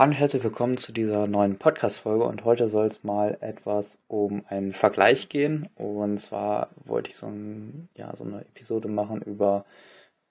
[0.00, 2.24] Hallo und herzlich willkommen zu dieser neuen Podcast-Folge.
[2.24, 5.68] Und heute soll es mal etwas um einen Vergleich gehen.
[5.76, 9.66] Und zwar wollte ich so, ein, ja, so eine Episode machen über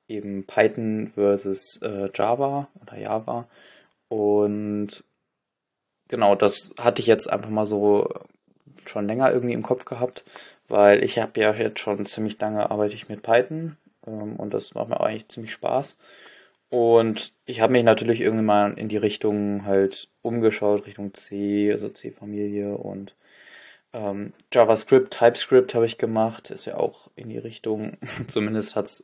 [0.07, 3.47] eben Python versus äh, Java oder Java.
[4.07, 5.03] Und
[6.07, 8.09] genau, das hatte ich jetzt einfach mal so
[8.87, 10.23] schon länger irgendwie im Kopf gehabt,
[10.67, 13.77] weil ich habe ja jetzt schon ziemlich lange arbeite ich mit Python
[14.07, 15.95] ähm, und das macht mir eigentlich ziemlich Spaß
[16.69, 21.89] und ich habe mich natürlich irgendwann mal in die Richtung halt umgeschaut, Richtung C, also
[21.89, 23.15] C-Familie und
[23.93, 27.97] ähm, JavaScript, TypeScript habe ich gemacht, ist ja auch in die Richtung,
[28.27, 29.03] zumindest hat es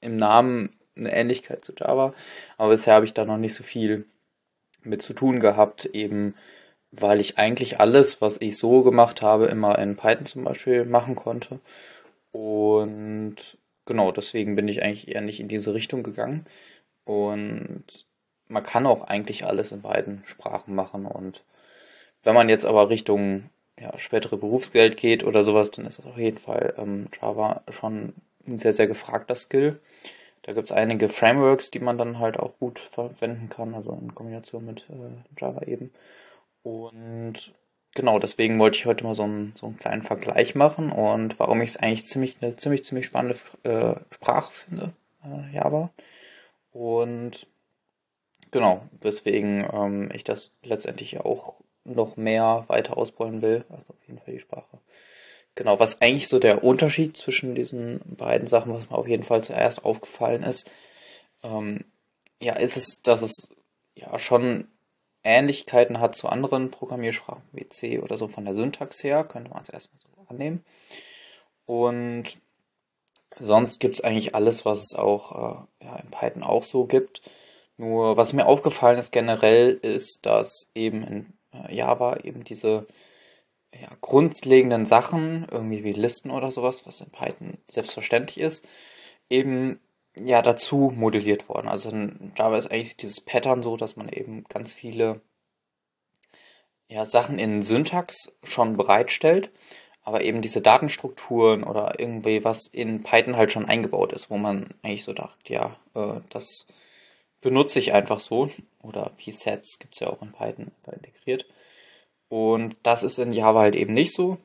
[0.00, 2.14] im Namen eine Ähnlichkeit zu Java,
[2.58, 4.06] aber bisher habe ich da noch nicht so viel
[4.82, 6.34] mit zu tun gehabt, eben
[6.92, 11.14] weil ich eigentlich alles, was ich so gemacht habe, immer in Python zum Beispiel machen
[11.14, 11.60] konnte.
[12.32, 16.46] Und genau, deswegen bin ich eigentlich eher nicht in diese Richtung gegangen.
[17.06, 18.04] Und
[18.48, 21.06] man kann auch eigentlich alles in beiden Sprachen machen.
[21.06, 21.44] Und
[22.22, 23.48] wenn man jetzt aber Richtung
[23.80, 28.14] ja, spätere Berufsgeld geht oder sowas, dann ist auf jeden Fall ähm, Java schon
[28.46, 29.80] ein sehr, sehr gefragter Skill.
[30.42, 34.14] Da gibt es einige Frameworks, die man dann halt auch gut verwenden kann, also in
[34.14, 35.92] Kombination mit äh, Java eben.
[36.62, 37.52] Und
[37.94, 41.62] genau, deswegen wollte ich heute mal so einen, so einen kleinen Vergleich machen und warum
[41.62, 44.92] ich es eigentlich ziemlich eine ziemlich, ziemlich spannende äh, Sprache finde,
[45.24, 45.90] äh, Java.
[46.76, 47.46] Und
[48.50, 53.64] genau, weswegen ähm, ich das letztendlich auch noch mehr weiter ausbauen will.
[53.70, 54.78] Also auf jeden Fall die Sprache.
[55.54, 59.42] Genau, was eigentlich so der Unterschied zwischen diesen beiden Sachen, was mir auf jeden Fall
[59.42, 60.70] zuerst aufgefallen ist,
[61.42, 61.86] ähm,
[62.42, 63.56] ja, ist es, dass es
[63.94, 64.68] ja schon
[65.24, 69.62] Ähnlichkeiten hat zu anderen Programmiersprachen wie C oder so von der Syntax her, könnte man
[69.62, 70.62] es erstmal so annehmen.
[71.64, 72.36] Und
[73.38, 77.20] Sonst gibt es eigentlich alles, was es auch äh, ja, in Python auch so gibt.
[77.76, 82.86] Nur was mir aufgefallen ist generell, ist, dass eben in äh, Java eben diese
[83.74, 88.66] ja, grundlegenden Sachen, irgendwie wie Listen oder sowas, was in Python selbstverständlich ist,
[89.28, 89.80] eben
[90.18, 91.68] ja dazu modelliert worden.
[91.68, 95.20] Also in Java ist eigentlich dieses Pattern so, dass man eben ganz viele
[96.88, 99.50] ja, Sachen in Syntax schon bereitstellt
[100.06, 104.72] aber eben diese Datenstrukturen oder irgendwie was in Python halt schon eingebaut ist, wo man
[104.82, 106.68] eigentlich so dachte, ja, äh, das
[107.40, 108.48] benutze ich einfach so.
[108.82, 111.44] Oder P-Sets gibt es ja auch in Python integriert.
[112.28, 114.38] Und das ist in Java halt eben nicht so.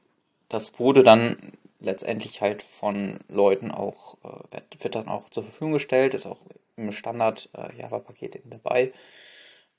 [0.49, 6.15] Das wurde dann letztendlich halt von Leuten auch, äh, wird dann auch zur Verfügung gestellt,
[6.15, 6.39] ist auch
[6.75, 8.93] im Standard äh, eben dabei.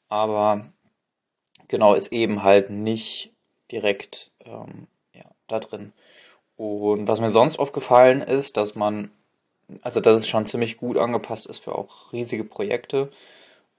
[0.09, 0.73] Aber
[1.67, 3.33] genau, ist eben halt nicht
[3.73, 4.87] direkt ähm,
[5.53, 5.93] da drin.
[6.57, 9.11] Und was mir sonst aufgefallen ist, dass man,
[9.83, 13.11] also dass es schon ziemlich gut angepasst ist für auch riesige Projekte.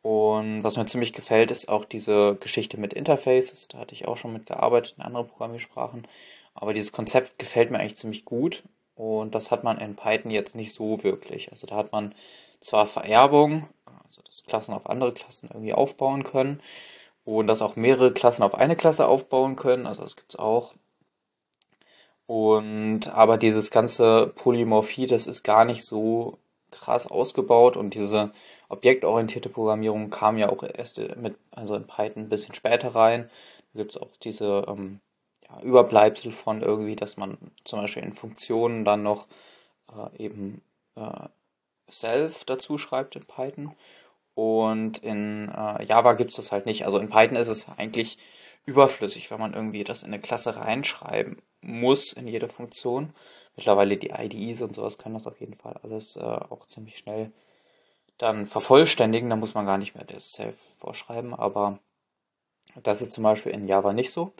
[0.02, 3.68] Und was mir ziemlich gefällt, ist auch diese Geschichte mit Interfaces.
[3.70, 6.08] Da hatte ich auch schon mitgearbeitet in anderen Programmiersprachen.
[6.56, 8.64] Aber dieses Konzept gefällt mir eigentlich ziemlich gut.
[8.96, 11.52] Und das hat man in Python jetzt nicht so wirklich.
[11.52, 12.14] Also da hat man
[12.60, 13.68] zwar Vererbung,
[14.04, 16.60] also dass Klassen auf andere Klassen irgendwie aufbauen können.
[17.24, 19.88] Und dass auch mehrere Klassen auf eine Klasse aufbauen können.
[19.88, 20.74] Also das gibt es auch.
[22.26, 26.38] Und aber dieses ganze Polymorphie, das ist gar nicht so
[26.72, 28.32] krass ausgebaut und diese
[28.70, 33.30] objektorientierte Programmierung kam ja auch erst mit, also in Python ein bisschen später rein.
[33.74, 35.00] Da gibt es auch diese ähm,
[35.48, 39.28] ja, Überbleibsel von irgendwie, dass man zum Beispiel in Funktionen dann noch
[39.92, 40.62] äh, eben
[40.96, 41.28] äh,
[41.90, 43.76] Self dazu schreibt in Python.
[44.34, 46.86] Und in äh, Java gibt es das halt nicht.
[46.86, 48.18] Also in Python ist es eigentlich
[48.66, 53.14] überflüssig, wenn man irgendwie das in eine Klasse reinschreiben muss in jede Funktion.
[53.56, 57.32] Mittlerweile die IDEs und sowas können das auf jeden Fall alles äh, auch ziemlich schnell
[58.18, 59.30] dann vervollständigen.
[59.30, 61.80] Da muss man gar nicht mehr das Self vorschreiben, aber
[62.82, 64.32] das ist zum Beispiel in Java nicht so.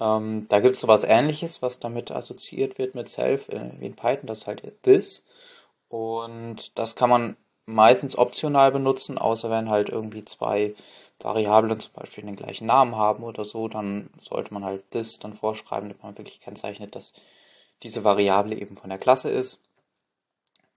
[0.00, 4.26] Ähm, da gibt es sowas ähnliches, was damit assoziiert wird mit Self, wie in Python,
[4.26, 5.24] das ist halt this.
[5.88, 10.74] Und das kann man meistens optional benutzen, außer wenn halt irgendwie zwei
[11.24, 15.34] Variablen zum Beispiel den gleichen Namen haben oder so, dann sollte man halt this dann
[15.34, 17.12] vorschreiben, damit man wirklich kennzeichnet, dass
[17.82, 19.60] diese Variable eben von der Klasse ist.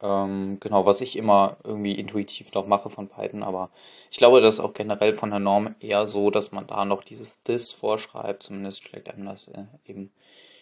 [0.01, 3.69] Ähm, genau, was ich immer irgendwie intuitiv noch mache von Python, aber
[4.11, 7.03] ich glaube, das ist auch generell von der Norm eher so, dass man da noch
[7.03, 10.11] dieses this vorschreibt, zumindest schlägt einem das äh, eben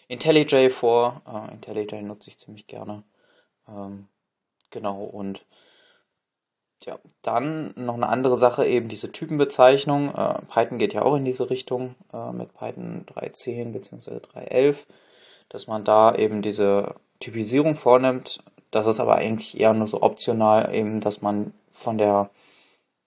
[0.07, 1.21] IntelliJ vor.
[1.27, 3.03] Äh, IntelliJ nutze ich ziemlich gerne.
[3.68, 4.07] Ähm,
[4.69, 5.45] genau, und
[6.85, 10.13] ja, dann noch eine andere Sache, eben diese Typenbezeichnung.
[10.15, 14.18] Äh, Python geht ja auch in diese Richtung äh, mit Python 3.10 bzw.
[14.18, 14.85] 3.11,
[15.50, 18.44] dass man da eben diese Typisierung vornimmt.
[18.71, 22.30] Das ist aber eigentlich eher nur so optional, eben, dass man von der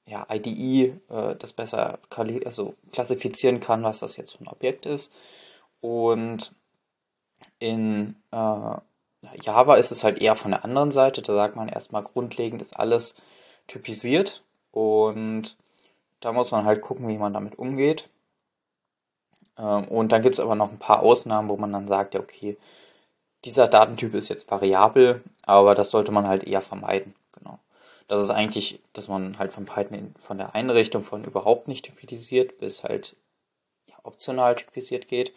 [0.07, 1.99] ja, IDE äh, das besser
[2.45, 5.13] also klassifizieren kann, was das jetzt für ein Objekt ist.
[5.81, 6.53] Und
[7.59, 8.77] in äh,
[9.43, 11.23] Java ist es halt eher von der anderen Seite.
[11.23, 13.15] Da sagt man erstmal grundlegend ist alles
[13.67, 15.57] typisiert und
[16.21, 18.09] da muss man halt gucken, wie man damit umgeht.
[19.59, 22.21] Ähm, und dann gibt es aber noch ein paar Ausnahmen, wo man dann sagt, ja,
[22.21, 22.57] okay,
[23.45, 27.15] dieser Datentyp ist jetzt variabel, aber das sollte man halt eher vermeiden.
[27.33, 27.59] Genau.
[28.09, 32.59] Das ist eigentlich, dass man halt von Python von der Einrichtung von überhaupt nicht typisiert
[32.59, 33.17] bis halt
[33.87, 35.33] ja, optional typisiert geht.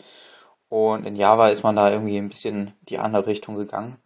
[0.70, 3.98] Und in Java ist man da irgendwie ein bisschen die andere Richtung gegangen.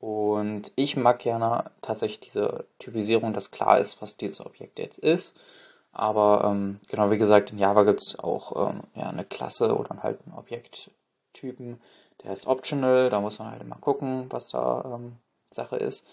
[0.00, 5.36] Und ich mag gerne tatsächlich diese Typisierung, dass klar ist, was dieses Objekt jetzt ist.
[5.92, 10.02] Aber ähm, genau wie gesagt, in Java gibt es auch ähm, ja, eine Klasse oder
[10.02, 11.80] halt einen Objekttypen,
[12.22, 15.16] der ist optional, da muss man halt immer gucken, was da ähm,
[15.50, 16.06] Sache ist.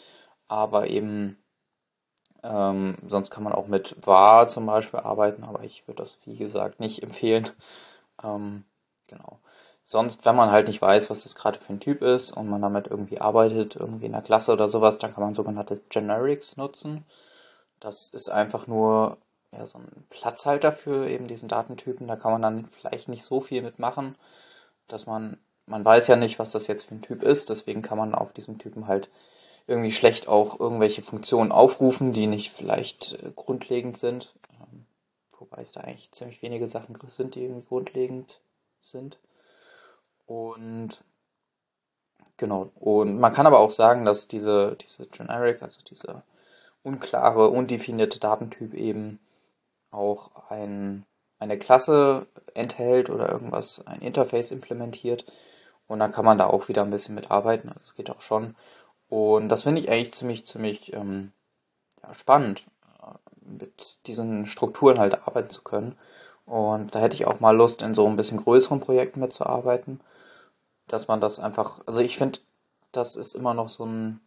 [0.48, 1.38] Aber eben,
[2.44, 6.36] ähm, sonst kann man auch mit var zum Beispiel arbeiten, aber ich würde das wie
[6.36, 7.50] gesagt nicht empfehlen.
[8.24, 8.66] Ähm,
[9.08, 9.40] genau.
[9.88, 12.62] Sonst, wenn man halt nicht weiß, was das gerade für ein Typ ist und man
[12.62, 17.06] damit irgendwie arbeitet, irgendwie in der Klasse oder sowas, dann kann man sogenannte Generics nutzen.
[17.80, 19.18] Das ist einfach nur
[19.52, 22.08] ja, so ein Platzhalter für eben diesen Datentypen.
[22.08, 24.16] Da kann man dann vielleicht nicht so viel mitmachen,
[24.88, 25.38] dass man,
[25.68, 28.34] man weiß ja nicht, was das jetzt für ein Typ ist, deswegen kann man auf
[28.34, 29.10] diesem Typen halt
[29.68, 34.34] irgendwie schlecht auch irgendwelche Funktionen aufrufen, die nicht vielleicht äh, grundlegend sind.
[34.60, 34.88] Ähm,
[35.38, 38.40] wobei es da eigentlich ziemlich wenige Sachen sind, die irgendwie grundlegend
[38.82, 39.20] sind.
[40.26, 41.04] Und
[42.38, 46.24] genau, und man kann aber auch sagen, dass diese, diese Generic, also dieser
[46.84, 49.20] unklare, undefinierte Datentyp eben
[49.92, 51.06] auch ein,
[51.40, 55.26] eine Klasse enthält oder irgendwas, ein Interface implementiert.
[55.88, 57.70] Und dann kann man da auch wieder ein bisschen mitarbeiten.
[57.70, 58.56] Also es geht auch schon.
[59.10, 61.32] Und das finde ich eigentlich ziemlich, ziemlich ähm,
[62.02, 62.66] ja, spannend,
[63.02, 65.96] äh, mit diesen Strukturen halt arbeiten zu können.
[66.46, 70.02] Und da hätte ich auch mal Lust, in so ein bisschen größeren Projekten mitzuarbeiten
[70.88, 72.40] dass man das einfach, also ich finde,
[72.92, 74.20] das ist immer noch so ein,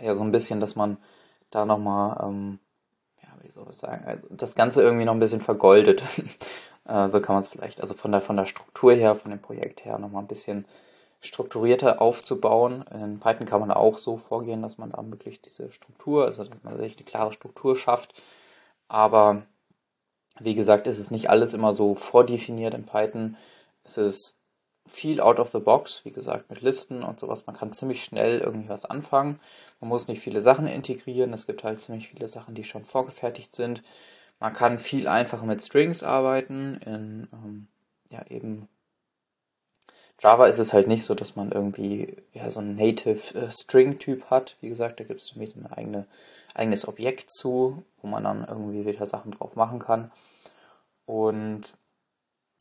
[0.00, 0.98] ja, so ein bisschen, dass man
[1.50, 2.58] da nochmal, ähm,
[3.22, 6.02] ja, wie soll ich sagen, also das Ganze irgendwie noch ein bisschen vergoldet.
[6.84, 9.40] äh, so kann man es vielleicht, also von der, von der Struktur her, von dem
[9.40, 10.66] Projekt her nochmal ein bisschen
[11.20, 12.84] strukturierter aufzubauen.
[12.92, 16.62] In Python kann man auch so vorgehen, dass man da wirklich diese Struktur, also dass
[16.62, 18.22] man sich eine klare Struktur schafft.
[18.88, 19.42] Aber
[20.38, 23.36] wie gesagt, ist es nicht alles immer so vordefiniert in Python.
[23.84, 24.36] Es ist
[24.86, 27.46] viel out of the box, wie gesagt, mit Listen und sowas.
[27.46, 29.40] Man kann ziemlich schnell irgendwie was anfangen.
[29.80, 31.32] Man muss nicht viele Sachen integrieren.
[31.32, 33.82] Es gibt halt ziemlich viele Sachen, die schon vorgefertigt sind.
[34.38, 36.76] Man kann viel einfacher mit Strings arbeiten.
[36.84, 37.68] In ähm,
[38.10, 38.68] ja eben
[40.18, 44.30] Java ist es halt nicht so, dass man irgendwie ja, so einen Native äh, String-Typ
[44.30, 44.56] hat.
[44.60, 46.06] Wie gesagt, da gibt es ein eigene,
[46.54, 50.10] eigenes Objekt zu, wo man dann irgendwie wieder Sachen drauf machen kann.
[51.04, 51.74] Und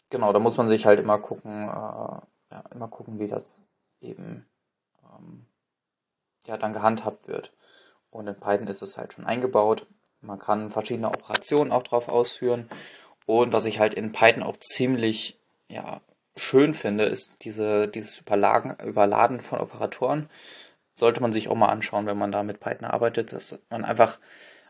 [0.09, 2.19] genau, da muss man sich halt immer gucken, äh,
[2.51, 3.67] ja, immer gucken, wie das
[4.01, 4.45] eben
[5.03, 5.45] ähm,
[6.45, 7.51] ja, dann gehandhabt wird.
[8.09, 9.85] Und in Python ist es halt schon eingebaut.
[10.21, 12.69] Man kann verschiedene Operationen auch drauf ausführen.
[13.25, 15.37] Und was ich halt in Python auch ziemlich
[15.67, 16.01] ja,
[16.35, 20.29] schön finde, ist diese, dieses Überlagen, Überladen von Operatoren.
[20.93, 24.19] Sollte man sich auch mal anschauen, wenn man da mit Python arbeitet, dass man einfach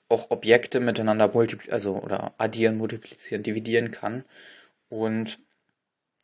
[0.09, 4.23] auch Objekte miteinander multipli also oder addieren, multiplizieren, dividieren kann.
[4.89, 5.39] Und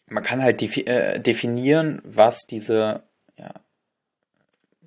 [0.07, 3.03] man kann halt äh, definieren, was diese,
[3.37, 3.53] ja,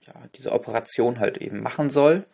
[0.06, 2.24] ja, diese Operation halt eben machen soll.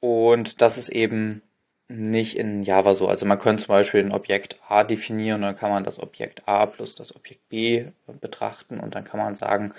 [0.00, 1.42] Und das ist eben
[1.88, 3.08] nicht in Java so.
[3.08, 6.66] Also man könnte zum Beispiel ein Objekt A definieren dann kann man das Objekt A
[6.66, 7.86] plus das Objekt B
[8.20, 9.72] betrachten und dann kann man sagen,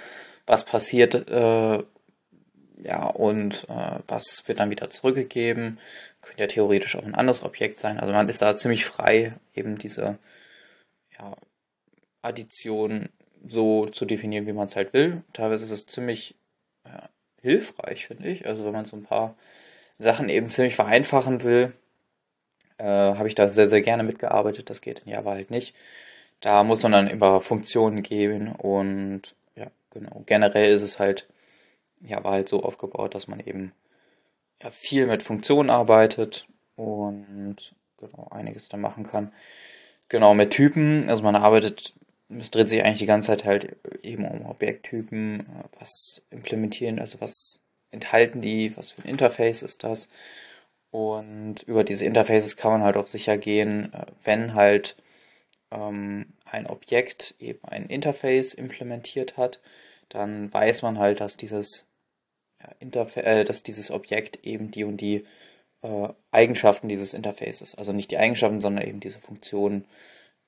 [0.45, 1.83] was passiert äh,
[2.83, 5.79] ja und äh, was wird dann wieder zurückgegeben.
[6.21, 7.99] Könnte ja theoretisch auch ein anderes Objekt sein.
[7.99, 10.17] Also man ist da ziemlich frei, eben diese
[11.19, 11.35] ja,
[12.21, 13.09] Addition
[13.45, 15.23] so zu definieren, wie man es halt will.
[15.33, 16.35] Teilweise ist es ziemlich
[16.85, 17.09] ja,
[17.41, 18.45] hilfreich, finde ich.
[18.45, 19.35] Also wenn man so ein paar
[19.97, 21.73] Sachen eben ziemlich vereinfachen will,
[22.77, 24.69] äh, habe ich da sehr, sehr gerne mitgearbeitet.
[24.69, 25.75] Das geht in Java halt nicht.
[26.39, 30.23] Da muss man dann über Funktionen gehen und ja, genau.
[30.25, 31.27] Generell ist es halt,
[32.01, 33.73] Java halt so aufgebaut, dass man eben
[34.61, 39.33] ja, viel mit Funktionen arbeitet und genau einiges da machen kann.
[40.09, 41.93] Genau, mit Typen, also man arbeitet,
[42.29, 45.45] es dreht sich eigentlich die ganze Zeit halt eben um Objekttypen,
[45.79, 47.61] was implementieren, also was
[47.91, 50.09] enthalten die, was für ein Interface ist das.
[50.91, 53.91] Und über diese Interfaces kann man halt auch sicher gehen,
[54.23, 54.95] wenn halt
[55.71, 59.61] ähm, ein Objekt eben ein Interface implementiert hat,
[60.09, 61.87] dann weiß man halt, dass dieses,
[62.61, 65.25] ja, Interfa äh, dass dieses Objekt eben die und die
[65.81, 67.75] äh, Eigenschaften dieses Interfaces.
[67.75, 69.85] Also nicht die Eigenschaften, sondern eben diese Funktionen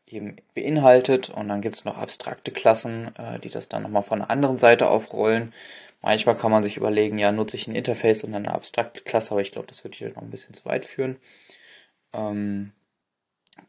[0.07, 1.29] eben beinhaltet.
[1.29, 4.57] Und dann gibt es noch abstrakte Klassen, äh, die das dann nochmal von der anderen
[4.57, 5.53] Seite aufrollen.
[6.01, 9.31] Manchmal kann man sich überlegen, ja, nutze ich ein Interface und dann eine abstrakte Klasse,
[9.31, 11.17] aber ich glaube, das wird hier noch ein bisschen zu weit führen.
[12.13, 12.71] Ähm,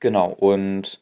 [0.00, 1.00] genau, und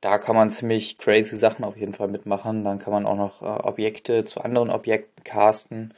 [0.00, 2.64] da kann man ziemlich crazy Sachen auf jeden Fall mitmachen.
[2.64, 5.94] Dann kann man auch noch äh, Objekte zu anderen Objekten casten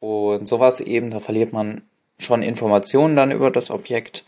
[0.00, 1.10] und sowas eben.
[1.10, 1.82] Da verliert man
[2.22, 4.24] schon Informationen dann über das Objekt,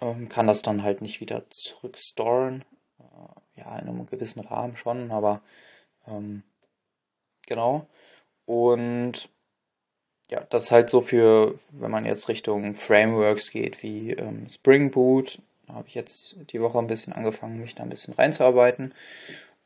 [0.00, 2.64] ähm, kann das dann halt nicht wieder zurückstoren.
[2.98, 5.42] Äh, ja, in einem gewissen Rahmen schon, aber
[6.06, 6.42] ähm,
[7.46, 7.86] genau.
[8.46, 9.28] Und
[10.30, 14.90] ja, das ist halt so für, wenn man jetzt Richtung Frameworks geht, wie ähm, Spring
[14.90, 15.40] Boot.
[15.66, 18.94] Da habe ich jetzt die Woche ein bisschen angefangen, mich da ein bisschen reinzuarbeiten.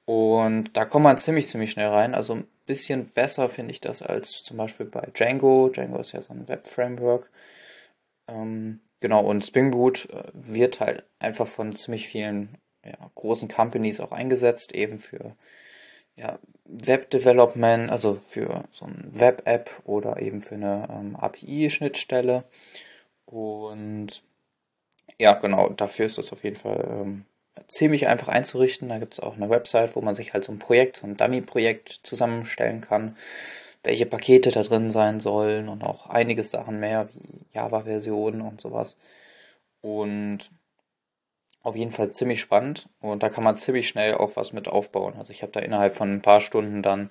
[0.07, 2.15] Und da kommt man ziemlich, ziemlich schnell rein.
[2.15, 5.71] Also ein bisschen besser finde ich das als zum Beispiel bei Django.
[5.71, 7.31] Django ist ja so ein Web-Framework.
[8.29, 14.01] Ähm, genau, und Spring Boot äh, wird halt einfach von ziemlich vielen ja, großen Companies
[14.01, 15.37] auch eingesetzt, eben für
[16.17, 22.45] ja, Web-Development, also für so eine Web-App oder eben für eine ähm, API-Schnittstelle.
[23.27, 24.23] Und
[25.19, 27.25] ja, genau, dafür ist das auf jeden Fall ähm,
[27.69, 28.89] ziemlich einfach einzurichten.
[28.89, 31.17] Da gibt es auch eine Website, wo man sich halt so ein Projekt, so ein
[31.17, 33.17] Dummy-Projekt zusammenstellen kann,
[33.83, 38.97] welche Pakete da drin sein sollen und auch einiges Sachen mehr, wie Java-Versionen und sowas.
[39.81, 40.51] Und
[41.63, 45.15] auf jeden Fall ziemlich spannend und da kann man ziemlich schnell auch was mit aufbauen.
[45.19, 47.11] Also ich habe da innerhalb von ein paar Stunden dann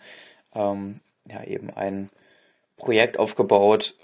[0.53, 2.09] ähm, ja eben ein
[2.77, 3.95] Projekt aufgebaut,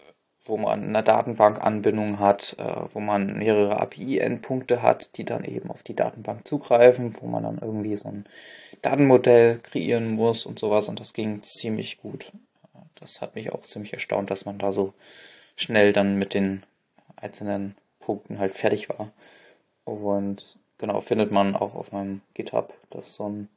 [0.43, 5.84] wo man eine Datenbankanbindung hat, äh, wo man mehrere API-Endpunkte hat, die dann eben auf
[5.84, 8.25] die Datenbank zugreifen, wo man dann irgendwie so ein
[8.81, 12.31] Datenmodell kreieren muss und sowas und das ging ziemlich gut.
[12.96, 14.93] Das hat mich auch ziemlich erstaunt, dass man da so
[15.55, 16.63] schnell dann mit den
[17.15, 19.12] einzelnen Punkten halt fertig war.
[19.84, 22.74] Und genau, findet man auch auf meinem GitHub.
[22.89, 23.50] Das ist so ein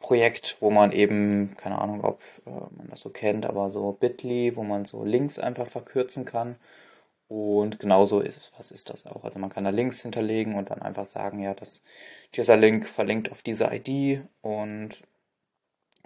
[0.00, 4.56] Projekt, wo man eben, keine Ahnung, ob äh, man das so kennt, aber so Bitly,
[4.56, 6.56] wo man so Links einfach verkürzen kann.
[7.28, 9.24] Und genauso ist was ist das auch?
[9.24, 11.82] Also man kann da Links hinterlegen und dann einfach sagen, ja, dass
[12.34, 15.02] dieser Link verlinkt auf diese ID und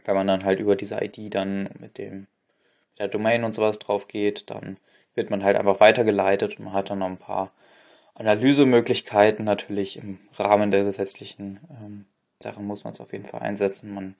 [0.04, 2.26] wenn man dann halt über diese ID dann mit dem
[2.90, 4.78] mit der Domain und sowas drauf geht, dann
[5.14, 7.52] wird man halt einfach weitergeleitet und man hat dann noch ein paar
[8.14, 12.04] Analysemöglichkeiten natürlich im Rahmen der gesetzlichen ähm,
[12.42, 13.94] Sachen muss man es auf jeden Fall einsetzen.
[13.94, 14.16] Man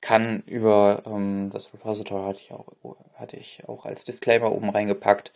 [0.00, 2.66] kann über ähm, das Repository hatte ich auch,
[3.14, 5.32] hatte ich auch als Disclaimer oben reingepackt,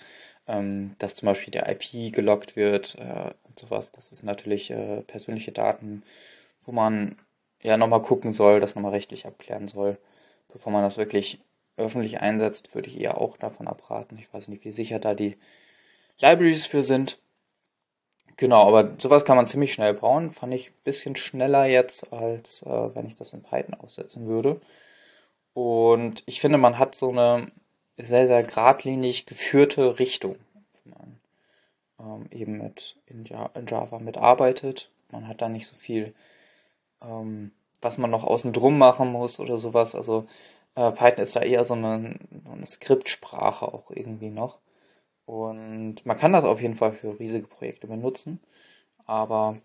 [0.48, 3.92] ähm, dass zum Beispiel der IP gelockt wird äh, und sowas.
[3.92, 6.02] Das ist natürlich äh, persönliche Daten,
[6.64, 7.16] wo man
[7.62, 9.98] ja nochmal gucken soll, das nochmal rechtlich abklären soll.
[10.52, 11.40] Bevor man das wirklich
[11.76, 14.18] öffentlich einsetzt, würde ich eher auch davon abraten.
[14.18, 15.36] Ich weiß nicht, wie sicher da die
[16.18, 17.18] Libraries für sind.
[18.36, 20.30] Genau, aber sowas kann man ziemlich schnell bauen.
[20.30, 24.60] Fand ich ein bisschen schneller jetzt, als äh, wenn ich das in Python aufsetzen würde.
[25.54, 27.50] Und ich finde, man hat so eine
[27.96, 30.36] sehr, sehr geradlinig geführte Richtung,
[30.84, 34.90] wenn man ähm, eben mit in, Java mitarbeitet.
[35.10, 36.14] Man hat da nicht so viel,
[37.02, 39.94] ähm, was man noch außen drum machen muss oder sowas.
[39.94, 40.26] Also
[40.74, 42.18] äh, Python ist da eher so eine,
[42.52, 44.58] eine Skriptsprache auch irgendwie noch.
[45.26, 48.40] Und man kann das auf jeden Fall für riesige Projekte benutzen.
[49.04, 49.58] Aber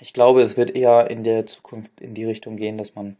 [0.00, 3.16] ich glaube, es wird eher in der Zukunft in die Richtung gehen, dass man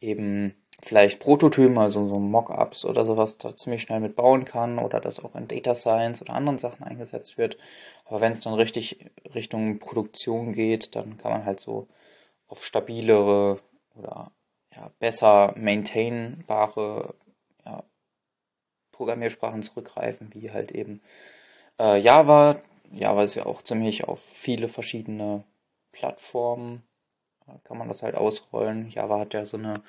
[0.00, 5.00] eben vielleicht Prototypen, also so Mockups oder sowas, da ziemlich schnell mit bauen kann oder
[5.00, 7.58] das auch in Data Science oder anderen Sachen eingesetzt wird.
[8.04, 9.04] Aber wenn es dann richtig
[9.34, 11.88] Richtung Produktion geht, dann kann man halt so
[12.46, 13.58] auf stabilere
[13.96, 14.30] oder
[14.74, 17.14] ja, besser maintainbare
[18.98, 21.00] Programmiersprachen zurückgreifen, wie halt eben
[21.80, 22.60] äh, Java.
[22.90, 25.44] Java ist ja auch ziemlich auf viele verschiedene
[25.92, 26.82] Plattformen,
[27.46, 28.90] da kann man das halt ausrollen.
[28.90, 29.82] Java hat ja so eine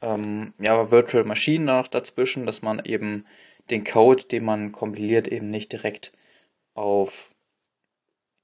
[0.00, 3.26] ähm, Java Virtual Machine noch dazwischen, dass man eben
[3.70, 6.12] den Code, den man kompiliert, eben nicht direkt
[6.74, 7.30] auf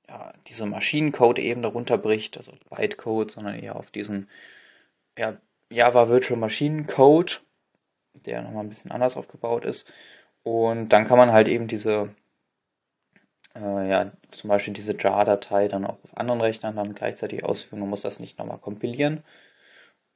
[0.08, 4.28] ja, diese Maschinencode-Ebene runterbricht, also auf Bytecode, sondern eher auf diesen
[5.16, 5.36] ja,
[5.70, 7.34] Java Virtual Machine Code,
[8.14, 9.92] der nochmal ein bisschen anders aufgebaut ist.
[10.42, 12.14] Und dann kann man halt eben diese,
[13.54, 17.80] äh, ja, zum Beispiel diese jar-Datei dann auch auf anderen Rechnern dann gleichzeitig ausführen.
[17.80, 19.22] Man muss das nicht nochmal kompilieren.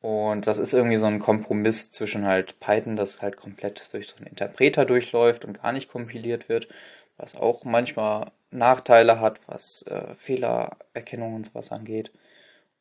[0.00, 4.16] Und das ist irgendwie so ein Kompromiss zwischen halt Python, das halt komplett durch so
[4.16, 6.68] einen Interpreter durchläuft und gar nicht kompiliert wird,
[7.16, 12.12] was auch manchmal Nachteile hat, was äh, Fehlererkennung und sowas angeht.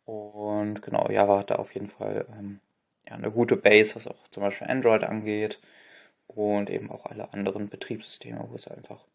[0.05, 2.59] Und genau, Java hat da auf jeden Fall ähm,
[3.07, 5.59] ja, eine gute Base, was auch zum Beispiel Android angeht
[6.27, 9.05] und eben auch alle anderen Betriebssysteme, wo es einfach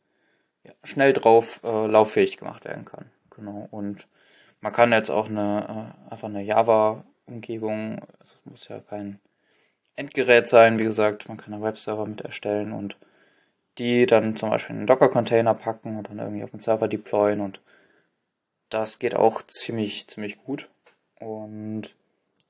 [0.64, 3.10] ja, schnell drauf äh, lauffähig gemacht werden kann.
[3.30, 3.68] Genau.
[3.70, 4.06] Und
[4.60, 9.20] man kann jetzt auch eine, äh, einfach eine Java-Umgebung, es muss ja kein
[9.96, 12.96] Endgerät sein, wie gesagt, man kann einen Webserver mit erstellen und
[13.78, 17.40] die dann zum Beispiel in einen Docker-Container packen und dann irgendwie auf den Server deployen
[17.40, 17.60] und
[18.70, 20.68] das geht auch ziemlich, ziemlich gut.
[21.20, 21.94] Und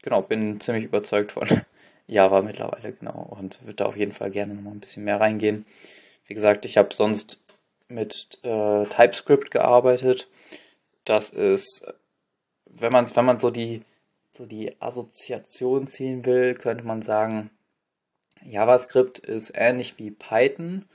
[0.08, 1.46] genau, bin ziemlich überzeugt von
[2.06, 3.36] Java mittlerweile, genau.
[3.38, 5.66] Und würde da auf jeden Fall gerne nochmal ein bisschen mehr reingehen.
[6.26, 7.38] Wie gesagt, ich habe sonst
[7.88, 10.28] mit äh, TypeScript gearbeitet.
[11.04, 11.86] Das ist,
[12.64, 13.82] wenn man, wenn man so die,
[14.32, 17.50] so die Assoziation ziehen will, könnte man sagen,
[18.42, 20.86] JavaScript ist ähnlich wie Python.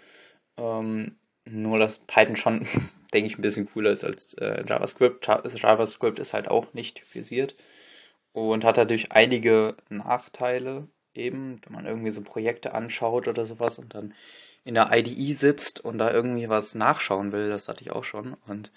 [0.57, 2.67] Ähm, nur, dass Python schon,
[3.13, 5.27] denke ich, ein bisschen cooler ist als äh, JavaScript.
[5.27, 7.53] JavaScript ist halt auch nicht typisiert
[8.33, 13.93] und hat dadurch einige Nachteile eben, wenn man irgendwie so Projekte anschaut oder sowas und
[13.93, 14.13] dann
[14.65, 18.35] in der IDE sitzt und da irgendwie was nachschauen will, das hatte ich auch schon
[18.47, 18.71] und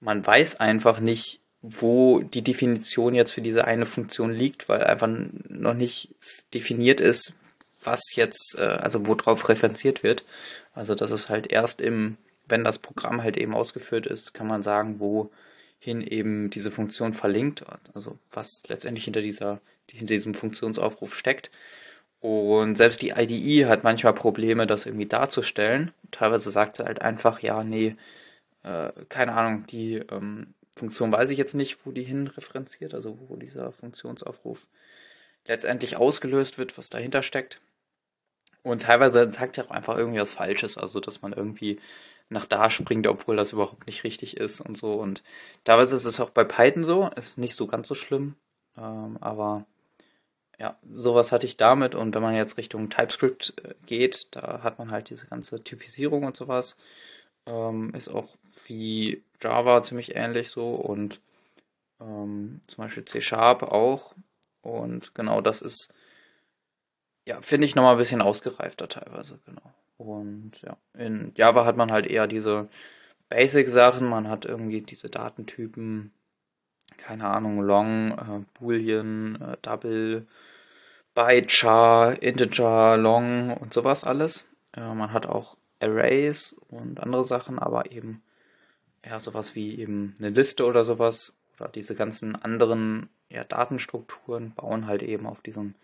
[0.00, 5.08] man weiß einfach nicht, wo die Definition jetzt für diese eine Funktion liegt, weil einfach
[5.08, 6.14] noch nicht
[6.54, 7.32] definiert ist,
[7.82, 10.24] was jetzt, äh, also worauf referenziert wird.
[10.74, 14.62] Also das ist halt erst im, wenn das Programm halt eben ausgeführt ist, kann man
[14.62, 15.00] sagen,
[15.86, 17.64] wohin eben diese Funktion verlinkt,
[17.94, 21.50] also was letztendlich hinter dieser, hinter diesem Funktionsaufruf steckt.
[22.20, 25.92] Und selbst die IDE hat manchmal Probleme, das irgendwie darzustellen.
[26.10, 27.94] Teilweise sagt sie halt einfach, ja, nee,
[28.64, 33.16] äh, keine Ahnung, die ähm, Funktion weiß ich jetzt nicht, wo die hin referenziert, also
[33.28, 34.66] wo dieser Funktionsaufruf
[35.46, 37.60] letztendlich ausgelöst wird, was dahinter steckt.
[38.64, 41.78] Und teilweise sagt er auch einfach irgendwie was Falsches, also dass man irgendwie
[42.28, 44.94] nach da springt, obwohl das überhaupt nicht richtig ist und so.
[44.94, 45.22] Und
[45.64, 48.36] teilweise ist es auch bei Python so, ist nicht so ganz so schlimm,
[48.76, 49.66] ähm, aber
[50.58, 51.94] ja, sowas hatte ich damit.
[51.94, 56.24] Und wenn man jetzt Richtung TypeScript äh, geht, da hat man halt diese ganze Typisierung
[56.24, 56.76] und sowas.
[57.46, 61.20] Ähm, ist auch wie Java ziemlich ähnlich so und
[62.00, 64.14] ähm, zum Beispiel C Sharp auch.
[64.62, 65.92] Und genau das ist,
[67.26, 69.72] ja, finde ich nochmal ein bisschen ausgereifter teilweise, genau.
[69.96, 72.68] Und ja, in Java hat man halt eher diese
[73.28, 76.12] Basic-Sachen, man hat irgendwie diese Datentypen,
[76.96, 80.26] keine Ahnung, Long, äh, Boolean, äh, Double,
[81.14, 84.48] Byte, Char, Integer, Long und sowas alles.
[84.72, 88.22] Äh, man hat auch Arrays und andere Sachen, aber eben
[89.04, 94.86] ja sowas wie eben eine Liste oder sowas oder diese ganzen anderen ja, Datenstrukturen bauen
[94.86, 95.74] halt eben auf diesen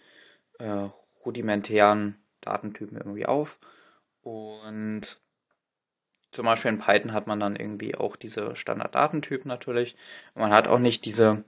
[0.58, 0.88] äh,
[1.24, 3.58] rudimentären Datentypen irgendwie auf.
[4.22, 5.18] Und
[6.30, 9.96] zum Beispiel in Python hat man dann irgendwie auch diese Standarddatentypen natürlich.
[10.34, 11.44] Man hat auch nicht diese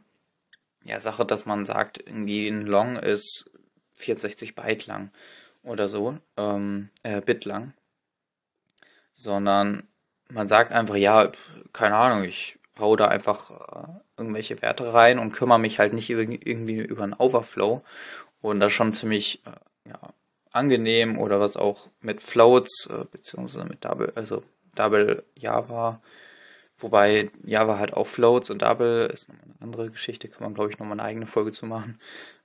[0.84, 3.50] ja, Sache, dass man sagt, irgendwie ein Long ist
[3.94, 5.10] 64 Byte lang
[5.62, 7.72] oder so, ähm, äh, Bit lang.
[9.14, 9.88] Sondern
[10.28, 11.32] man sagt einfach, ja,
[11.72, 16.10] keine Ahnung, ich hau da einfach äh, irgendwelche Werte rein und kümmere mich halt nicht
[16.10, 17.82] irgendwie über einen Overflow.
[18.42, 20.00] Und das schon ziemlich äh, ja,
[20.54, 24.42] angenehm oder was auch mit Floats, äh, beziehungsweise mit Double, also
[24.74, 26.00] Double Java,
[26.78, 30.70] wobei Java halt auch Floats und Double ist nochmal eine andere Geschichte, kann man glaube
[30.70, 31.98] ich nochmal eine eigene Folge zu machen.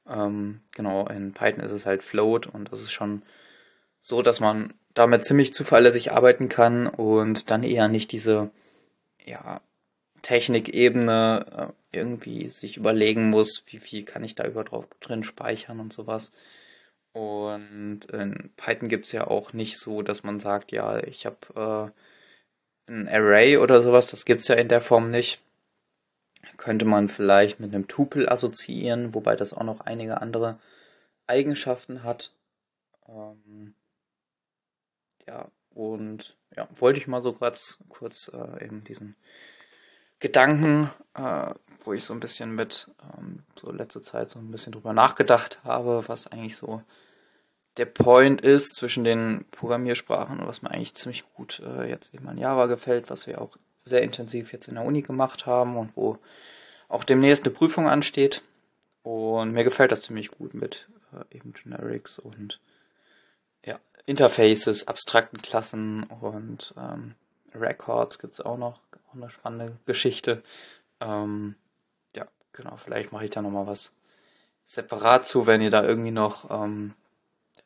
[0.07, 3.21] Ähm, genau, in Python ist es halt Float und das ist schon
[4.01, 8.49] so, dass man damit ziemlich zuverlässig arbeiten kann und dann eher nicht diese
[9.23, 9.61] ja,
[10.21, 15.93] Technikebene äh, irgendwie sich überlegen muss, wie viel kann ich da überhaupt drin speichern und
[15.93, 16.31] sowas.
[17.13, 21.91] Und in Python gibt es ja auch nicht so, dass man sagt, ja, ich habe
[22.87, 25.41] äh, ein Array oder sowas, das gibt es ja in der Form nicht.
[26.57, 30.59] Könnte man vielleicht mit einem Tupel assoziieren, wobei das auch noch einige andere
[31.25, 32.31] Eigenschaften hat.
[33.07, 33.73] Ähm,
[35.27, 39.15] ja, und ja, wollte ich mal so kurz, kurz äh, eben diesen
[40.19, 44.73] Gedanken, äh, wo ich so ein bisschen mit ähm, so letzte Zeit so ein bisschen
[44.73, 46.81] drüber nachgedacht habe, was eigentlich so
[47.77, 52.27] der Point ist zwischen den Programmiersprachen und was mir eigentlich ziemlich gut äh, jetzt eben
[52.27, 55.95] an Java gefällt, was wir auch sehr intensiv jetzt in der Uni gemacht haben und
[55.95, 56.17] wo
[56.89, 58.41] auch demnächst eine Prüfung ansteht.
[59.03, 62.59] Und mir gefällt das ziemlich gut mit äh, eben Generics und
[64.09, 67.13] Interfaces, abstrakten Klassen und ähm,
[67.53, 68.79] Records gibt es auch noch.
[69.07, 70.41] Auch eine spannende Geschichte.
[70.99, 71.68] Ähm, ja,
[72.53, 73.93] genau, vielleicht mache ich da nochmal was
[74.63, 76.93] separat zu, wenn ihr da irgendwie noch ähm,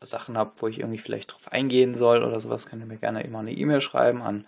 [0.02, 3.24] Sachen habt, wo ich irgendwie vielleicht drauf eingehen soll oder sowas, könnt ihr mir gerne
[3.24, 4.46] immer eine E-Mail schreiben an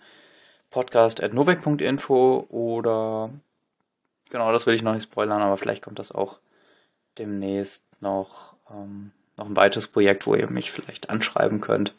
[0.70, 3.30] podcast.novek.info oder
[4.30, 6.38] genau, das will ich noch nicht spoilern, aber vielleicht kommt das auch
[7.18, 11.94] demnächst noch ähm, noch ein weiteres Projekt, wo ihr mich vielleicht anschreiben könnt.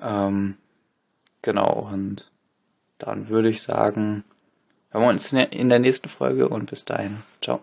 [0.00, 0.56] Ähm,
[1.42, 2.32] genau, und
[2.98, 4.24] dann würde ich sagen,
[4.90, 7.22] hören wir uns in der nächsten Folge und bis dahin.
[7.40, 7.62] Ciao.